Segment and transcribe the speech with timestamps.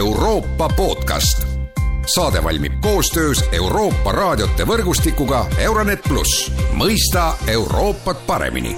[0.00, 1.46] Euroopa podcast.
[2.14, 8.76] saade valmib koostöös Euroopa raadiote võrgustikuga Euronet pluss, mõista Euroopat paremini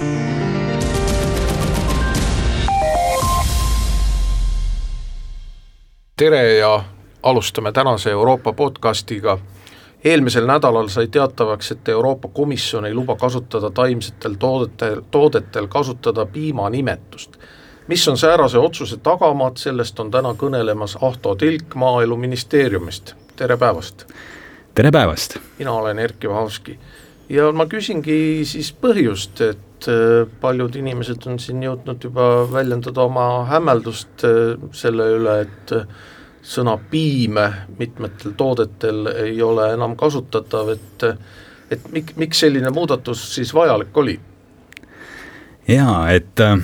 [6.17, 6.83] tere ja
[7.23, 9.37] alustame tänase Euroopa podcastiga.
[10.03, 17.37] eelmisel nädalal sai teatavaks, et Euroopa Komisjon ei luba kasutada taimsetel toodetel, toodetel kasutada piimanimetust.
[17.87, 24.05] Mis on säärase otsuse tagamaad, sellest on täna kõnelemas Ahto Tilk Maaeluministeeriumist, tere päevast!
[24.75, 25.37] tere päevast!
[25.59, 26.79] mina olen Erkki Vahovski
[27.29, 33.27] ja ma küsingi siis põhjust, et äh, paljud inimesed on siin jõudnud juba väljendada oma
[33.51, 35.87] hämmeldust äh, selle üle, et äh,
[36.43, 37.39] sõna piim
[37.77, 41.07] mitmetel toodetel ei ole enam kasutatav, et
[41.71, 44.19] et mik-, miks selline muudatus siis vajalik oli?
[45.67, 46.57] jaa, et äh,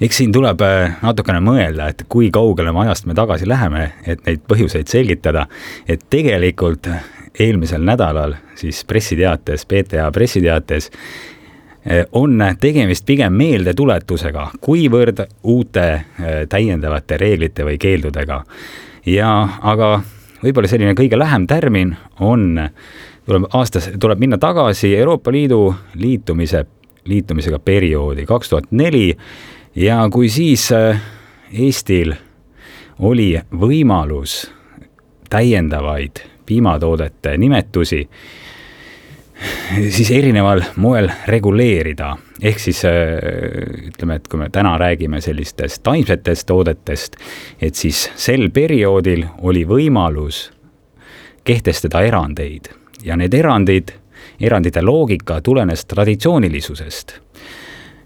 [0.00, 4.22] eks siin tuleb äh, natukene mõelda, et kui kaugele me ajast me tagasi läheme, et
[4.26, 5.46] neid põhjuseid selgitada,
[5.88, 6.88] et tegelikult
[7.40, 10.90] eelmisel nädalal siis pressiteates, PTA pressiteates
[11.86, 18.42] Eh, on tegemist pigem meeldetuletusega, kuivõrd uute eh, täiendavate reeglite või keeldudega.
[19.06, 19.30] ja
[19.62, 20.02] aga
[20.42, 22.68] võib-olla selline kõige lähem tärmin on,
[23.24, 26.66] tuleb aastas, tuleb minna tagasi Euroopa Liidu liitumise,
[27.04, 29.16] liitumisega perioodi kaks tuhat neli
[29.74, 31.00] ja kui siis eh,
[31.52, 32.14] Eestil
[32.98, 34.44] oli võimalus
[35.30, 38.08] täiendavaid piimatoodete nimetusi
[39.90, 42.16] siis erineval moel reguleerida.
[42.42, 42.92] ehk siis äh,
[43.88, 47.16] ütleme, et kui me täna räägime sellistest taimsetest toodetest,
[47.60, 50.50] et siis sel perioodil oli võimalus
[51.44, 52.70] kehtestada erandeid
[53.04, 53.92] ja need erandid,
[54.40, 57.20] erandite loogika tulenes traditsioonilisusest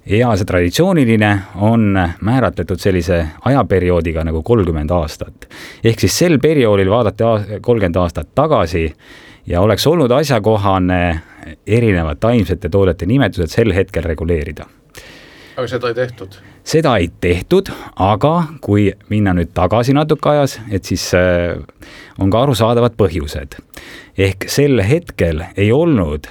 [0.06, 1.30] ja see traditsiooniline
[1.64, 5.48] on määratletud sellise ajaperioodiga nagu kolmkümmend aastat.
[5.84, 7.24] ehk siis sel perioodil vaadati
[7.60, 8.92] kolmkümmend aastat tagasi
[9.46, 11.20] ja oleks olnud asjakohane
[11.66, 14.66] erinevad taimsete toodete nimetused sel hetkel reguleerida.
[15.56, 16.36] aga seda ei tehtud?
[16.64, 21.60] seda ei tehtud, aga kui minna nüüd tagasi natuke ajas, et siis äh,
[22.18, 23.60] on ka arusaadavad põhjused.
[24.18, 26.28] ehk sel hetkel ei olnud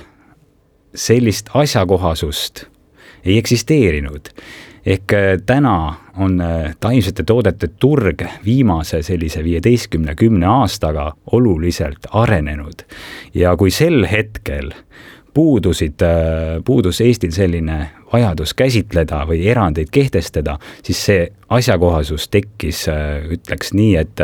[0.94, 2.67] sellist asjakohasust,
[3.25, 4.34] ei eksisteerinud
[4.85, 12.85] ehk äh, täna on äh, taimsete toodete turg viimase sellise viieteistkümne, kümne aastaga oluliselt arenenud.
[13.33, 14.72] ja kui sel hetkel
[15.33, 22.85] puudusid, äh, puudus Eestil selline vajadus käsitleda või erandeid kehtestada, siis see asjakohasus tekkis,
[23.33, 24.22] ütleks nii, et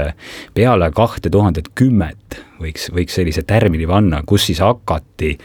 [0.54, 5.40] peale kahte tuhandet kümmet võiks, võiks sellise tärmini panna, kus siis hakati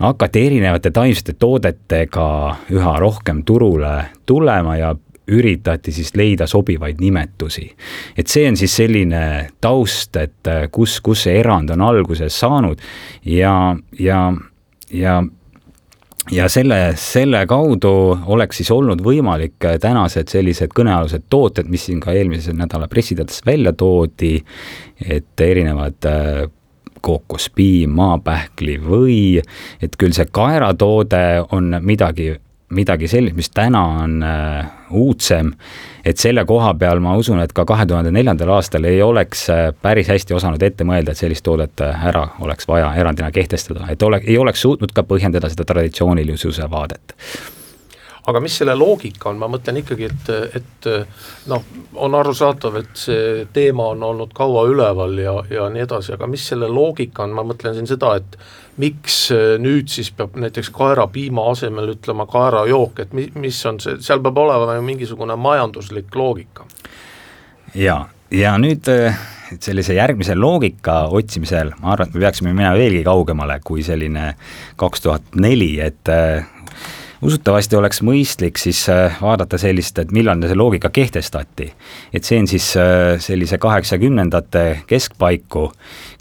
[0.00, 2.26] hakati erinevate taimsete toodetega
[2.72, 3.94] üha rohkem turule
[4.26, 4.94] tulema ja
[5.30, 7.70] üritati siis leida sobivaid nimetusi.
[8.16, 12.80] et see on siis selline taust, et kus, kus see erand on alguse saanud
[13.24, 14.32] ja, ja,
[14.92, 15.22] ja
[16.30, 17.92] ja selle, selle kaudu
[18.26, 23.72] oleks siis olnud võimalik tänased sellised kõnealused tooted, mis siin ka eelmise nädala pressiteates välja
[23.72, 24.36] toodi,
[25.00, 26.10] et erinevad
[27.00, 29.18] kookospiim, maapähkli või
[29.82, 31.22] et küll see kaeratoode
[31.52, 32.32] on midagi,
[32.70, 35.52] midagi sellist, mis täna on äh, uudsem,
[36.04, 39.62] et selle koha peal ma usun, et ka kahe tuhande neljandal aastal ei oleks äh,
[39.82, 44.02] päris hästi osanud ette mõelda, et sellist toodet äh, ära oleks vaja erandina kehtestada, et
[44.02, 47.16] ole, ei oleks suutnud ka põhjendada seda traditsioonilisuse vaadet
[48.28, 50.88] aga mis selle loogika on, ma mõtlen ikkagi, et, et
[51.50, 51.64] noh,
[52.04, 56.44] on arusaadav, et see teema on olnud kaua üleval ja, ja nii edasi, aga mis
[56.52, 58.38] selle loogika on, ma mõtlen siin seda, et
[58.80, 59.18] miks
[59.60, 64.38] nüüd siis peab näiteks kaerapiima asemel ütlema kaerajook, et mi-, mis on see, seal peab
[64.44, 66.68] olema mingisugune majanduslik loogika?
[67.74, 68.02] jaa,
[68.34, 68.88] ja nüüd
[69.58, 74.34] sellise järgmise loogika otsimisel ma arvan, et me peaksime minema veelgi kaugemale kui selline
[74.78, 76.10] kaks tuhat neli, et
[77.22, 81.72] usutavasti oleks mõistlik siis äh, vaadata sellist, et millal see loogika kehtestati.
[82.12, 85.72] et see on siis äh, sellise kaheksakümnendate keskpaiku,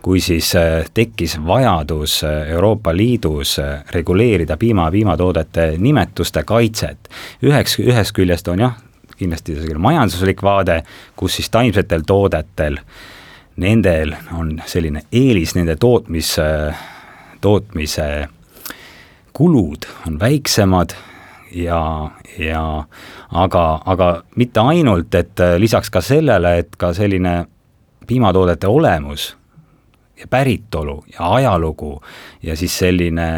[0.01, 3.57] kui siis äh, tekkis vajadus Euroopa Liidus
[3.91, 7.09] reguleerida piima ja piimatoodete nimetuste kaitset.
[7.43, 8.75] üheks, ühest küljest on jah,
[9.17, 10.83] kindlasti selline majanduslik vaade,
[11.15, 12.79] kus siis taimsetel toodetel,
[13.55, 16.35] nendel on selline eelis nende tootmis,
[17.41, 18.27] tootmise
[19.39, 20.89] kulud on väiksemad
[21.55, 22.09] ja,
[22.39, 22.63] ja
[23.31, 27.45] aga, aga mitte ainult, et lisaks ka sellele, et ka selline
[28.07, 29.29] piimatoodete olemus
[30.19, 31.93] ja päritolu ja ajalugu
[32.43, 33.29] ja siis selline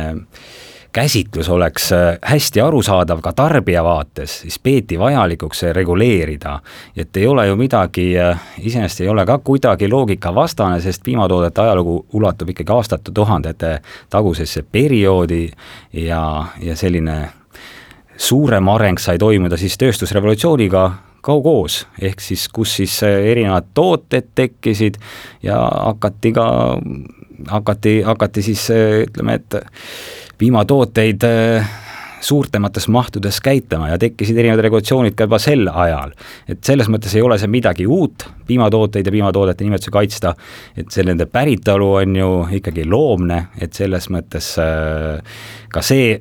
[0.94, 1.90] käsitlus oleks
[2.22, 6.60] hästi arusaadav ka tarbija vaates, siis peeti vajalikuks see reguleerida.
[6.98, 8.14] et ei ole ju midagi,
[8.60, 13.80] iseenesest ei ole ka kuidagi loogikavastane, sest piimatoodete ajalugu ulatub ikkagi aastatuhandete
[14.10, 15.50] tagusesse perioodi
[15.94, 17.30] ja, ja selline
[18.18, 20.92] suurem areng sai toimuda siis tööstusrevolutsiooniga
[21.22, 24.98] kaugoos, ehk siis kus siis erinevad tooted tekkisid
[25.44, 26.48] ja hakati ka,
[27.48, 28.68] hakati, hakati siis
[29.06, 29.62] ütleme, et
[30.42, 31.26] piimatooteid
[32.22, 36.14] suurtemates mahtudes käitama ja tekkisid erinevad regulatsioonid ka juba sel ajal.
[36.48, 40.34] et selles mõttes ei ole see midagi uut, piimatooteid ja piimatoodete nimetusi kaitsta,
[40.78, 44.54] et see nende päritolu on ju ikkagi loomne, et selles mõttes
[45.72, 46.20] ka see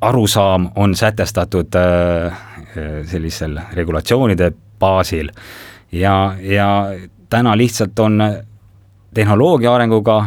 [0.00, 2.36] arusaam on sätestatud äh,
[3.06, 5.30] sellisel regulatsioonide baasil
[5.92, 6.68] ja, ja
[7.30, 8.22] täna lihtsalt on
[9.14, 10.18] tehnoloogia arenguga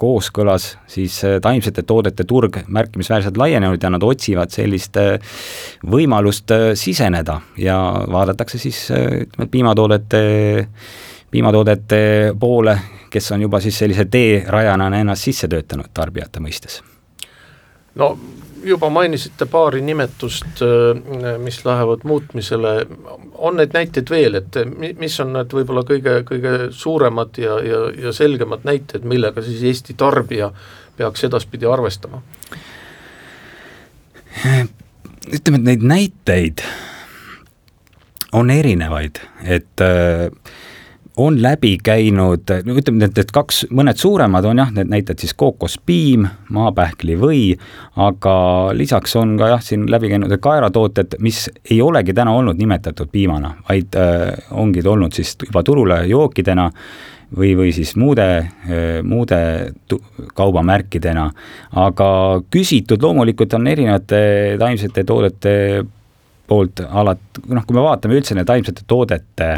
[0.00, 5.16] kooskõlas siis äh, taimsete toodete turg märkimisväärselt laienenud ja nad otsivad sellist äh,
[5.86, 7.78] võimalust siseneda ja
[8.10, 10.22] vaadatakse siis ütleme, piimatoodete,
[11.30, 12.02] piimatoodete
[12.40, 12.78] poole,
[13.10, 16.80] kes on juba siis sellise teerajana ennast sisse töötanud tarbijate mõistes.
[17.94, 18.16] no
[18.64, 22.74] juba mainisite paari nimetust, äh, mis lähevad muutmisele,
[23.34, 24.60] on neid näiteid veel, et
[24.98, 29.96] mis on need võib-olla kõige, kõige suuremad ja, ja, ja selgemad näited, millega siis Eesti
[29.98, 30.50] tarbija
[30.96, 32.22] peaks edaspidi arvestama?
[35.30, 36.62] ütleme, et neid näiteid
[38.32, 40.28] on erinevaid, et äh,
[41.26, 45.34] on läbi käinud, no ütleme, need, need kaks, mõned suuremad on jah, need näited siis
[45.38, 47.42] kookospiim, maapähklivõi,
[48.06, 48.34] aga
[48.76, 53.54] lisaks on ka jah, siin läbi käinud kaeratooted, mis ei olegi täna olnud nimetatud piimana,
[53.68, 56.70] vaid äh, ongi olnud siis juba turule jookidena
[57.36, 59.40] või, või siis muude, äh, muude
[60.34, 61.30] kaubamärkidena,
[61.84, 62.10] aga
[62.50, 64.22] küsitud loomulikult on erinevate
[64.58, 65.56] taimsete toodete
[66.50, 69.50] poolt alati, noh, kui me vaatame üldse need taimsete toodete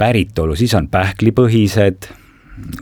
[0.00, 2.08] päritolu, siis on pähklipõhised,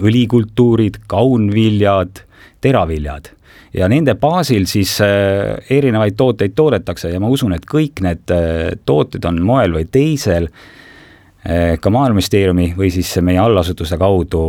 [0.03, 2.23] õlikultuurid, kaunviljad,
[2.63, 3.33] teraviljad.
[3.77, 8.73] Ja nende baasil siis äh, erinevaid tooteid toodetakse ja ma usun, et kõik need äh,
[8.89, 14.47] tooted on moel või teisel äh, ka Maaeluministeeriumi või siis meie allasutuse kaudu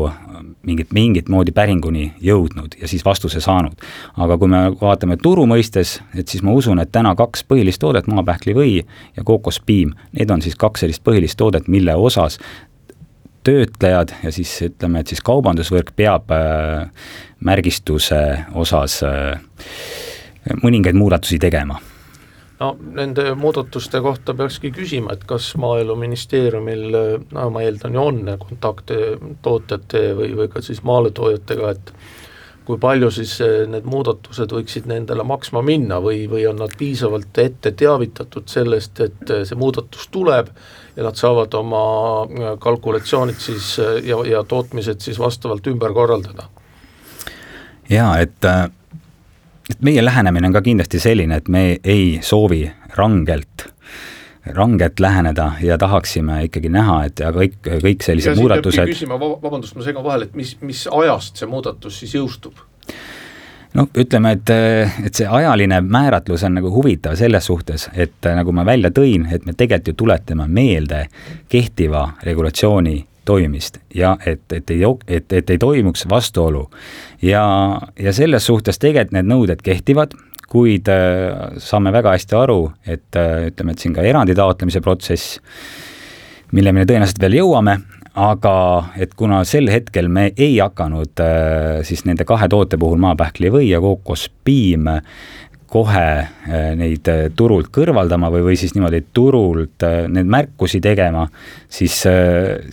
[0.69, 3.75] mingit, mingit moodi päringuni jõudnud ja siis vastuse saanud.
[4.17, 8.07] aga kui me vaatame turu mõistes, et siis ma usun, et täna kaks põhilist toodet,
[8.07, 8.79] maapähklivõi
[9.17, 12.39] ja kookospiim, need on siis kaks sellist põhilist toodet, mille osas
[13.43, 16.89] töötlejad ja siis ütleme, et siis kaubandusvõrk peab äh,
[17.45, 18.21] märgistuse
[18.53, 19.39] osas äh,
[20.63, 21.79] mõningaid muudatusi tegema
[22.59, 26.87] no nende muudatuste kohta peakski küsima, et kas Maaeluministeeriumil,
[27.31, 28.97] no ma eeldan ju on kontakte
[29.45, 31.93] tootjate või, või ka siis maaletoojatega, et
[32.69, 37.39] kui palju siis eh, need muudatused võiksid nendele maksma minna või, või on nad piisavalt
[37.41, 40.51] ette teavitatud sellest, et eh, see muudatus tuleb
[40.95, 41.83] ja nad saavad oma
[42.27, 43.71] eh, kalkulatsioonid siis
[44.05, 46.45] ja, ja tootmised siis vastavalt ümber korraldada?
[47.89, 48.45] jaa, et
[49.69, 52.63] et meie lähenemine on ka kindlasti selline, et me ei soovi
[52.97, 53.69] rangelt
[54.55, 58.87] rangelt läheneda ja tahaksime ikkagi näha, et ja kõik, kõik sellised ja muudatused.
[58.89, 62.57] küsima, vabandust, ma segan vahele, et mis, mis ajast see muudatus siis jõustub?
[63.73, 64.49] no ütleme, et,
[65.05, 69.45] et see ajaline määratlus on nagu huvitav selles suhtes, et nagu ma välja tõin, et
[69.45, 71.05] me tegelikult ju tuletame meelde
[71.49, 72.97] kehtiva regulatsiooni
[73.29, 76.65] toimimist ja et, et ei, et, et ei toimuks vastuolu.
[77.21, 77.43] ja,
[77.99, 80.15] ja selles suhtes tegelikult need nõuded kehtivad,
[80.49, 85.39] kuid äh, saame väga hästi aru, et äh, ütleme, et siin ka erandi taotlemise protsess,
[86.55, 87.77] mille me tõenäoliselt veel jõuame,
[88.19, 88.53] aga
[88.99, 93.81] et kuna sel hetkel me ei hakanud äh, siis nende kahe toote puhul, maapähklivõi ja
[93.83, 94.89] kookospiim,
[95.69, 101.27] kohe äh, neid äh, turult kõrvaldama või, või siis niimoodi turult äh, neid märkusi tegema,
[101.69, 102.01] siis,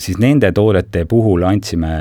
[0.00, 1.96] siis nende toodete puhul andsime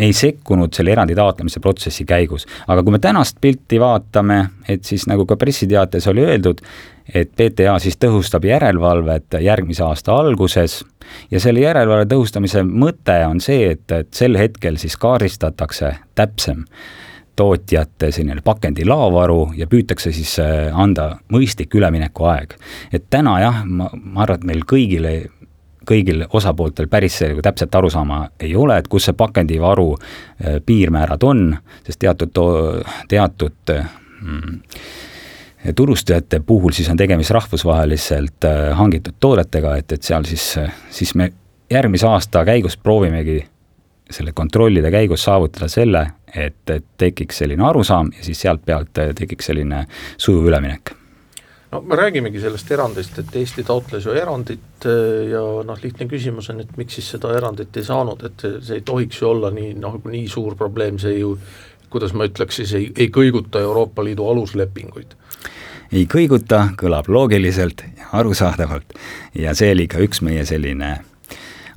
[0.00, 2.46] ei sekkunud selle erandi taotlemise protsessi käigus.
[2.66, 4.38] aga kui me tänast pilti vaatame,
[4.68, 6.62] et siis nagu ka pressiteates oli öeldud,
[7.14, 10.84] et PTA siis tõhustab järelevalvet järgmise aasta alguses
[11.30, 16.64] ja selle järelevalve tõhustamise mõte on see, et, et sel hetkel siis kaardistatakse täpsem
[17.38, 22.54] tootjate selline pakendi laovaru ja püütakse siis äh, anda mõistlik üleminekuaeg.
[22.92, 25.14] et täna jah, ma, ma arvan, et meil kõigile
[25.88, 31.52] kõigil osapooltel päris nagu täpset arusaama ei ole, et kus see pakendivaru äh, piirmäärad on,
[31.86, 32.42] sest teatud,
[33.08, 34.58] teatud mm,
[35.76, 40.50] turustajate puhul siis on tegemist rahvusvaheliselt äh, hangitud toodetega, et, et seal siis,
[40.90, 41.32] siis me
[41.70, 43.40] järgmise aasta käigus proovimegi
[44.10, 49.50] selle kontrollide käigus saavutada selle, et, et tekiks selline arusaam ja siis sealt pealt tekiks
[49.50, 49.84] selline
[50.16, 50.94] sujuv üleminek.
[51.72, 54.86] No me räägimegi sellest erandist, et Eesti taotles ju erandit
[55.28, 58.84] ja noh, lihtne küsimus on, et miks siis seda erandit ei saanud, et see ei
[58.88, 61.34] tohiks ju olla nii noh, nii suur probleem, see ju
[61.90, 65.14] kuidas ma ütleks siis, ei, ei kõiguta Euroopa Liidu aluslepinguid.
[65.92, 68.92] Ei kõiguta, kõlab loogiliselt ja arusaadavalt.
[69.34, 70.98] Ja see oli ka üks meie selline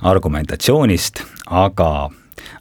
[0.04, 2.10] argumentatsioonist, aga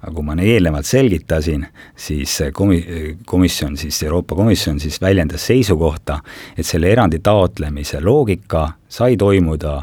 [0.01, 1.65] aga kui ma eelnevalt selgitasin,
[1.96, 6.20] siis komi-, komisjon, siis Euroopa Komisjon siis väljendas seisukohta,
[6.58, 9.81] et selle erandi taotlemise loogika sai toimuda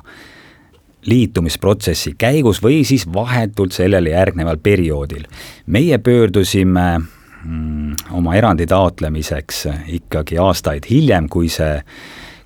[1.09, 5.25] liitumisprotsessi käigus või siis vahetult sellele järgneval perioodil.
[5.67, 6.99] meie pöördusime
[7.45, 11.83] mm, oma erandi taotlemiseks ikkagi aastaid hiljem, kui see,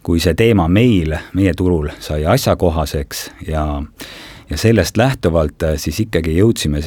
[0.02, 3.82] kui see teema meil, meie turul sai asjakohaseks ja
[4.52, 6.82] ja sellest lähtuvalt äh, siis ikkagi jõudsime,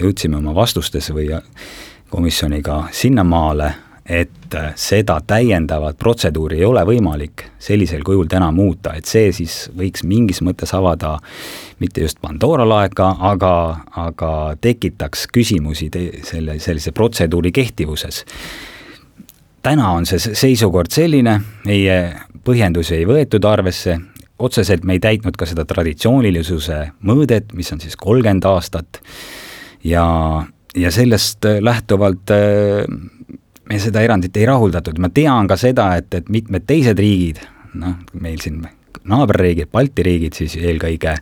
[0.00, 1.28] jõudsime oma vastustes või
[2.10, 3.68] komisjoniga sinnamaale,
[4.04, 9.68] et äh, seda täiendavat protseduuri ei ole võimalik sellisel kujul täna muuta, et see siis
[9.78, 11.14] võiks mingis mõttes avada
[11.78, 13.54] mitte just Pandora laeka, aga,
[13.96, 18.24] aga tekitaks küsimusi te, selle, sellise protseduuri kehtivuses.
[19.62, 22.00] täna on see seisukord selline, meie
[22.44, 24.00] põhjendusi ei võetud arvesse,
[24.44, 29.00] otseselt me ei täitnud ka seda traditsioonilisuse mõõdet, mis on siis kolmkümmend aastat.
[29.84, 30.04] Ja,
[30.76, 32.84] ja sellest lähtuvalt äh,
[33.68, 37.42] me seda erandit ei rahuldatud, ma tean ka seda, et, et mitmed teised riigid,
[37.80, 38.62] noh, meil siin
[39.08, 41.16] naaberriigid, Balti riigid siis eelkõige,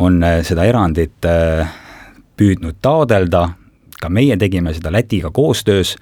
[0.00, 1.68] on äh, seda erandit äh,
[2.40, 3.48] püüdnud taodelda,
[4.00, 5.94] ka meie tegime seda Lätiga koostöös,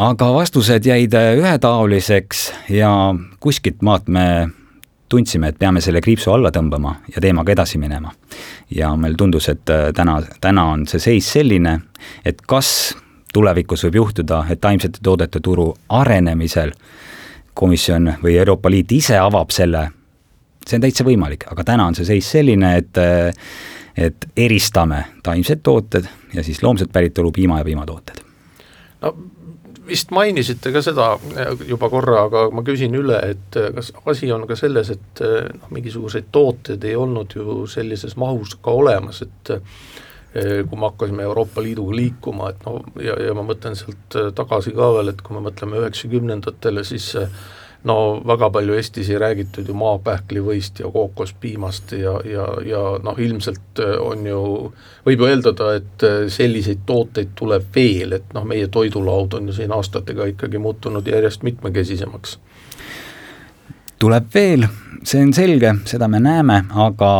[0.00, 2.90] aga vastused jäid ühetaoliseks ja
[3.40, 4.26] kuskilt maalt me
[5.10, 8.12] tundsime, et peame selle kriipsu alla tõmbama ja teemaga edasi minema.
[8.70, 11.80] ja meil tundus, et äh, täna, täna on see seis selline,
[12.24, 12.94] et kas
[13.34, 16.72] tulevikus võib juhtuda, et taimsete toodete turu arenemisel
[17.54, 19.88] komisjon või Euroopa Liit ise avab selle,
[20.66, 23.34] see on täitsa võimalik, aga täna on see seis selline, et äh,
[24.00, 28.22] et eristame taimsed tooted ja siis loomset päritolu piima ja piimatooted.
[29.02, 29.14] no
[29.90, 31.12] vist mainisite ka seda
[31.68, 36.30] juba korra, aga ma küsin üle, et kas asi on ka selles, et noh, mingisuguseid
[36.32, 39.54] tooteid ei olnud ju sellises mahus ka olemas, et
[40.30, 44.92] kui me hakkasime Euroopa Liiduga liikuma, et no ja, ja ma mõtlen sealt tagasi ka
[44.94, 47.10] veel, et kui me mõtleme üheksakümnendatele, siis
[47.84, 47.96] no
[48.26, 53.96] väga palju Eestis ei räägitud ju maapähklivõist ja kookospiimast ja, ja, ja noh, ilmselt äh,
[54.04, 54.42] on ju,
[55.06, 59.56] võib ju eeldada, et äh, selliseid tooteid tuleb veel, et noh, meie toidulaud on ju
[59.56, 62.38] siin aastatega ikkagi muutunud järjest mitmekesisemaks.
[64.00, 64.68] tuleb veel,
[65.04, 67.12] see on selge, seda me näeme, aga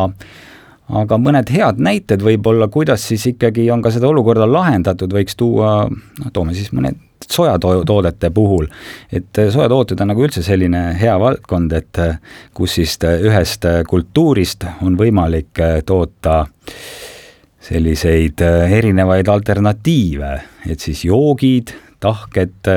[0.90, 5.86] aga mõned head näited võib-olla, kuidas siis ikkagi on ka seda olukorda lahendatud, võiks tuua,
[5.88, 6.98] noh, toome siis mõned
[7.28, 8.66] sojatoodete puhul,
[9.12, 12.16] et äh, sojatooted on nagu üldse selline hea valdkond, et äh,
[12.54, 16.42] kus siis äh, ühest kultuurist on võimalik toota
[17.60, 20.32] selliseid erinevaid alternatiive,
[20.66, 22.68] et siis joogid, tahked,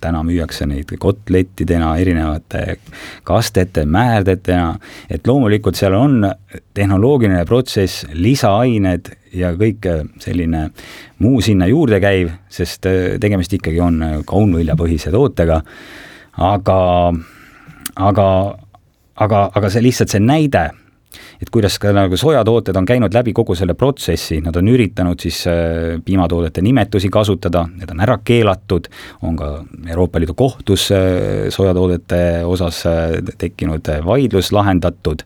[0.00, 2.76] täna müüakse neid kotlettidena, erinevate
[3.26, 4.74] kastete, määrdetena,
[5.10, 6.22] et loomulikult seal on
[6.74, 9.86] tehnoloogiline protsess, lisaained ja kõik
[10.22, 10.68] selline
[11.22, 12.86] muu sinna juurde käiv, sest
[13.22, 15.60] tegemist ikkagi on kaunviljapõhise tootega,
[16.50, 16.80] aga,
[17.96, 18.28] aga,
[19.16, 20.68] aga, aga see lihtsalt see näide
[21.42, 25.42] et kuidas ka nagu sojatooted on käinud läbi kogu selle protsessi, nad on üritanud siis
[25.50, 28.88] äh, piimatoodete nimetusi kasutada, need on ära keelatud,
[29.26, 29.50] on ka
[29.88, 35.24] Euroopa Liidu kohtus äh, sojatoodete osas äh, tekkinud vaidlus lahendatud,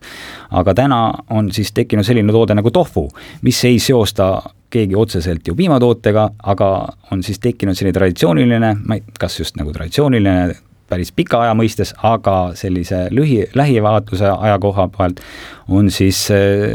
[0.51, 3.07] aga täna on siis tekkinud selline toode nagu tofu,
[3.45, 4.33] mis ei seosta
[4.75, 6.69] keegi otseselt ju piimatootega, aga
[7.13, 10.55] on siis tekkinud selline traditsiooniline, ma ei, kas just nagu traditsiooniline
[10.89, 15.21] päris pika aja mõistes, aga sellise lühi, lähivaatluse ajakoha pealt
[15.69, 16.27] on siis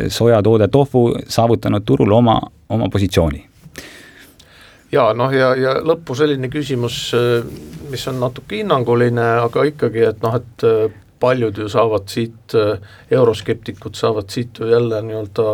[0.09, 3.47] sojatoode tofu saavutanud turul oma, oma positsiooni.
[4.93, 7.13] ja noh, ja, ja lõppu selline küsimus,
[7.91, 10.67] mis on natuke hinnanguline, aga ikkagi, et noh, et
[11.21, 12.55] paljud ju saavad siit,
[13.11, 15.51] euroskeptikud saavad siit ju jälle nii-öelda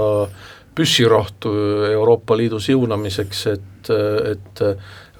[0.76, 1.52] püssirohtu
[1.90, 3.90] Euroopa Liidu siunamiseks, et,
[4.30, 4.62] et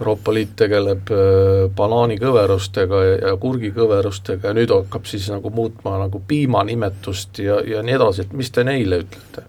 [0.01, 7.41] Euroopa Liit tegeleb äh, banaanikõverustega ja kurgikõverustega ja nüüd hakkab siis nagu muutma nagu piimanimetust
[7.45, 9.47] ja, ja nii edasi, et mis te neile ütlete?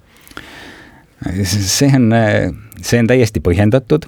[1.43, 2.11] see on,
[2.81, 4.05] see on täiesti põhjendatud,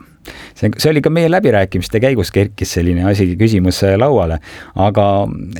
[0.55, 4.39] see, see oli ka meie läbirääkimiste käigus kerkis selline asi, küsimus lauale,
[4.77, 5.05] aga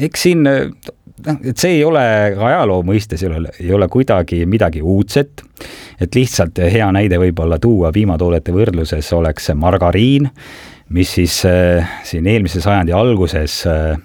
[0.06, 0.46] eks siin
[1.26, 2.02] noh, et see ei ole
[2.34, 5.44] ajaloo mõistes ei ole, ei ole kuidagi midagi uudset.
[6.00, 10.30] et lihtsalt hea näide võib-olla tuua piimatoodete võrdluses oleks margariin,
[10.90, 13.98] mis siis äh, siin eelmise sajandi alguses äh,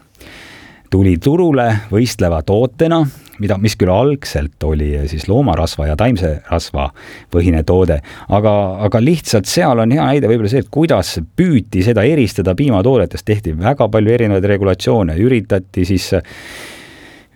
[0.90, 3.04] tuli turule võistleva tootena
[3.42, 6.88] mida, mis küll algselt oli siis loomarasva ja taimse rasva
[7.32, 8.54] põhine toode, aga,
[8.86, 13.56] aga lihtsalt seal on hea näide võib-olla see, et kuidas püüti seda eristada piimatoodetest, tehti
[13.58, 16.10] väga palju erinevaid regulatsioone, üritati siis,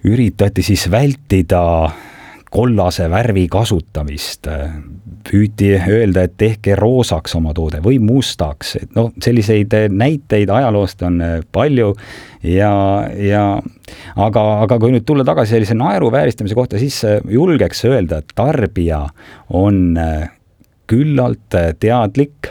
[0.07, 1.63] üritati siis vältida
[2.51, 4.49] kollase värvi kasutamist,
[5.29, 11.21] püüti öelda, et tehke roosaks oma toode või mustaks, et noh, selliseid näiteid ajaloost on
[11.53, 11.91] palju
[12.49, 12.73] ja,
[13.21, 13.43] ja
[14.17, 19.03] aga, aga kui nüüd tulla tagasi sellise naeruvääristamise kohta, siis julgeks öelda, et tarbija
[19.53, 19.99] on
[20.89, 22.49] küllalt teadlik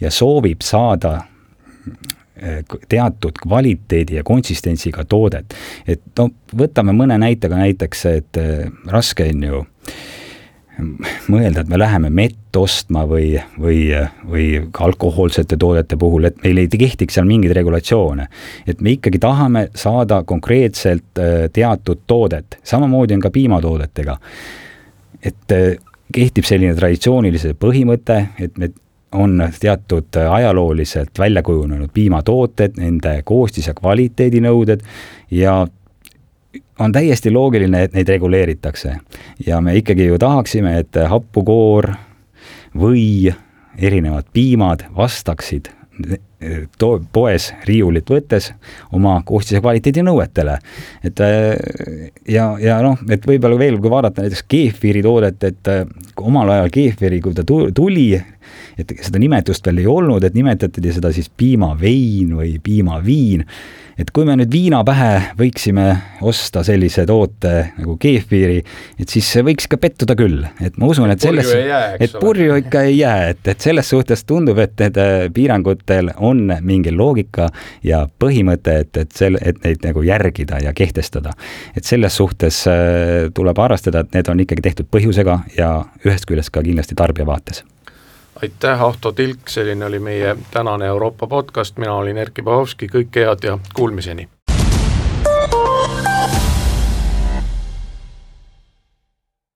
[0.00, 1.22] ja soovib saada
[2.88, 5.54] teatud kvaliteedi ja konsistentsiga toodet.
[5.86, 9.64] et no võtame mõne näitega näiteks, et eh, raske on ju
[11.30, 13.78] mõelda, et me läheme mett ostma või, või,
[14.30, 18.26] või ka alkohoolsete toodete puhul, et meil ei kehtiks seal mingeid regulatsioone.
[18.66, 24.18] et me ikkagi tahame saada konkreetselt eh, teatud toodet, samamoodi on ka piimatoodetega.
[25.22, 25.76] et eh,
[26.14, 28.70] kehtib selline traditsioonilise põhimõte, et me
[29.14, 34.80] on teatud ajalooliselt välja kujunenud piimatooted, nende koostis- ja kvaliteedinõuded
[35.30, 35.66] ja
[36.78, 38.96] on täiesti loogiline, et neid reguleeritakse.
[39.46, 41.92] ja me ikkagi ju tahaksime, et happukoor
[42.78, 43.34] või
[43.78, 45.70] erinevad piimad vastaksid
[46.78, 48.50] to-, poes riiulit võttes
[48.94, 50.58] oma koostise kvaliteedi nõuetele.
[51.04, 51.22] et
[52.28, 55.72] ja, ja noh, et võib-olla veel, kui vaadata näiteks keefiri toodet, et
[56.20, 58.08] omal ajal keefiri, kui ta tuli,
[58.78, 63.46] et seda nimetust veel ei olnud, et nimetati seda siis piimavein või piimaviin
[63.98, 65.86] et kui me nüüd viina pähe võiksime
[66.26, 68.60] osta sellise toote nagu keefiri,
[69.00, 71.50] et siis võiks ikka pettuda küll, et ma usun, et selles,
[72.02, 76.46] et purju ikka ei jää, et, et selles suhtes tundub, et need äh, piirangutel on
[76.64, 77.50] mingi loogika
[77.86, 81.34] ja põhimõte, et, et selle, et neid nagu järgida ja kehtestada.
[81.76, 85.70] et selles suhtes äh, tuleb arvestada, et need on ikkagi tehtud põhjusega ja
[86.04, 87.64] ühest küljest ka kindlasti tarbija vaates
[88.42, 93.44] aitäh, Ahto Tilk, selline oli meie tänane Euroopa podcast, mina olin Erkki Bahovski, kõike head
[93.44, 94.28] ja kuulmiseni!